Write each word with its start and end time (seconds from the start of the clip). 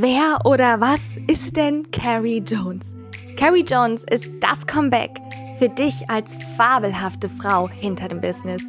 Wer 0.00 0.38
oder 0.44 0.80
was 0.80 1.18
ist 1.26 1.56
denn 1.56 1.90
Carrie 1.90 2.38
Jones? 2.38 2.94
Carrie 3.36 3.64
Jones 3.64 4.04
ist 4.10 4.30
das 4.40 4.66
Comeback 4.66 5.10
für 5.58 5.68
dich 5.68 6.08
als 6.08 6.36
fabelhafte 6.56 7.28
Frau 7.28 7.68
hinter 7.68 8.06
dem 8.06 8.20
Business. 8.20 8.62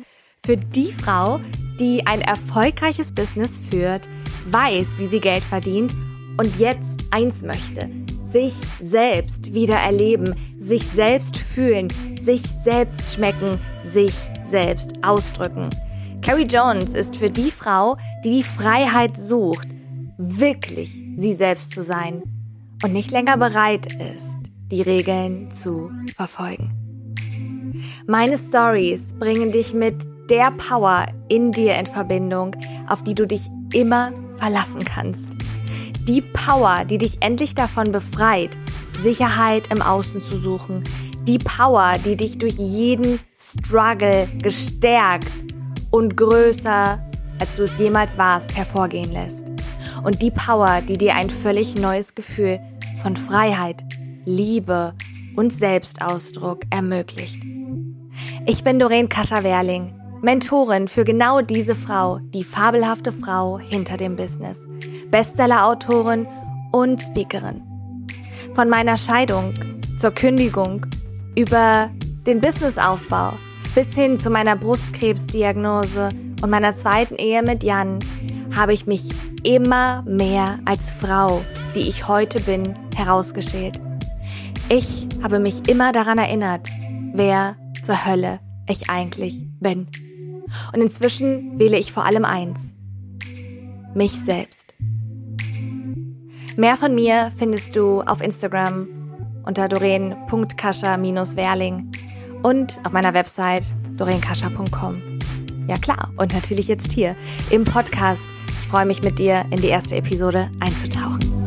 Für 0.44 0.56
die 0.58 0.92
Frau, 0.92 1.40
die 1.80 2.06
ein 2.08 2.22
erfolgreiches 2.22 3.14
Business 3.14 3.60
führt, 3.60 4.10
weiß, 4.48 4.98
wie 4.98 5.06
sie 5.06 5.20
Geld 5.20 5.44
verdient 5.44 5.94
und 6.38 6.58
jetzt 6.58 7.02
eins 7.12 7.44
möchte. 7.44 7.90
Sich 8.32 8.54
selbst 8.82 9.54
wieder 9.54 9.76
erleben, 9.76 10.36
sich 10.60 10.84
selbst 10.84 11.38
fühlen, 11.38 11.90
sich 12.30 12.44
selbst 12.64 13.16
schmecken, 13.16 13.58
sich 13.84 14.14
selbst 14.44 15.04
ausdrücken. 15.04 15.72
Carrie 16.22 16.46
Jones 16.46 16.94
ist 16.94 17.16
für 17.16 17.32
die 17.32 17.50
Frau, 17.50 17.98
die 18.24 18.38
die 18.38 18.44
Freiheit 18.44 19.18
sucht, 19.18 19.68
wirklich 20.20 20.92
sie 21.18 21.34
selbst 21.34 21.74
zu 21.74 21.82
sein 21.82 22.22
und 22.84 22.94
nicht 22.94 23.10
länger 23.10 23.36
bereit 23.36 23.88
ist, 23.94 24.38
die 24.72 24.84
Regeln 24.84 25.50
zu 25.50 25.90
verfolgen. 26.16 26.72
Meine 28.06 28.38
Stories 28.38 29.16
bringen 29.18 29.52
dich 29.52 29.74
mit 29.74 29.96
der 30.30 30.52
Power 30.52 31.08
in 31.30 31.52
dir 31.52 31.80
in 31.80 31.88
Verbindung, 31.88 32.56
auf 32.88 33.04
die 33.04 33.16
du 33.16 33.26
dich 33.26 33.48
immer 33.74 34.12
verlassen 34.36 34.86
kannst. 34.86 35.32
Die 36.08 36.22
Power, 36.22 36.86
die 36.86 37.00
dich 37.00 37.24
endlich 37.24 37.56
davon 37.56 37.92
befreit, 37.92 38.56
Sicherheit 39.02 39.72
im 39.72 39.82
Außen 39.82 40.22
zu 40.22 40.38
suchen. 40.38 40.84
Die 41.24 41.38
Power, 41.38 41.98
die 42.04 42.16
dich 42.16 42.38
durch 42.38 42.56
jeden 42.56 43.20
Struggle 43.36 44.28
gestärkt 44.42 45.28
und 45.92 46.16
größer, 46.16 47.04
als 47.40 47.56
du 47.56 47.64
es 47.64 47.78
jemals 47.78 48.18
warst, 48.18 48.56
hervorgehen 48.56 49.12
lässt. 49.12 49.46
Und 50.04 50.22
die 50.22 50.32
Power, 50.32 50.82
die 50.82 50.98
dir 50.98 51.16
ein 51.16 51.30
völlig 51.30 51.76
neues 51.76 52.16
Gefühl 52.16 52.60
von 53.04 53.16
Freiheit, 53.16 53.84
Liebe 54.26 54.94
und 55.36 55.52
Selbstausdruck 55.52 56.62
ermöglicht. 56.70 57.42
Ich 58.46 58.64
bin 58.64 58.80
Doreen 58.80 59.10
Kascher-Werling, 59.10 59.94
Mentorin 60.22 60.88
für 60.88 61.04
genau 61.04 61.42
diese 61.42 61.76
Frau, 61.76 62.20
die 62.34 62.44
fabelhafte 62.44 63.12
Frau 63.12 63.60
hinter 63.60 63.98
dem 63.98 64.16
Business, 64.16 64.68
Bestseller-Autorin 65.12 66.28
und 66.72 67.02
Speakerin. 67.02 67.62
Von 68.54 68.70
meiner 68.70 68.98
Scheidung 68.98 69.54
zur 69.98 70.12
Kündigung 70.12 70.86
über 71.40 71.90
den 72.28 72.42
Businessaufbau 72.42 73.32
bis 73.74 73.96
hin 73.96 74.20
zu 74.20 74.30
meiner 74.30 74.58
Brustkrebsdiagnose 74.58 76.10
und 76.42 76.50
meiner 76.50 76.76
zweiten 76.76 77.16
Ehe 77.16 77.42
mit 77.44 77.64
Jan 77.64 78.00
habe 78.58 78.74
ich 78.74 78.88
mich 78.88 79.10
immer 79.44 80.02
mehr 80.02 80.60
als 80.66 80.92
Frau, 80.92 81.42
die 81.76 81.88
ich 81.88 82.10
heute 82.10 82.42
bin, 82.42 82.74
herausgeschält. 82.94 83.80
Ich 84.68 85.08
habe 85.24 85.40
mich 85.40 85.70
immer 85.70 85.94
daran 85.94 86.18
erinnert, 86.18 86.68
wer 87.14 87.56
zur 87.84 88.06
Hölle 88.06 88.42
ich 88.68 88.90
eigentlich 88.90 89.48
bin. 89.62 89.88
Und 90.74 90.82
inzwischen 90.82 91.58
wähle 91.58 91.78
ich 91.78 91.94
vor 91.94 92.06
allem 92.06 92.26
eins. 92.26 92.74
Mich 93.94 94.12
selbst. 94.12 94.74
Mehr 96.58 96.76
von 96.76 96.94
mir 96.94 97.32
findest 97.38 97.78
du 97.78 98.02
auf 98.02 98.22
Instagram 98.22 98.99
unter 99.44 99.68
doreen.kascha-werling 99.68 101.92
und 102.44 102.80
auf 102.84 102.92
meiner 102.92 103.14
Website 103.14 103.64
doreenkascha.com. 103.98 105.02
Ja 105.68 105.78
klar, 105.78 106.12
und 106.18 106.34
natürlich 106.34 106.68
jetzt 106.68 106.92
hier 106.92 107.16
im 107.50 107.64
Podcast. 107.64 108.28
Ich 108.60 108.68
freue 108.68 108.86
mich 108.86 109.02
mit 109.04 109.20
dir 109.20 109.46
in 109.52 109.62
die 109.62 109.68
erste 109.68 109.96
Episode 109.96 110.50
einzutauchen. 110.60 111.39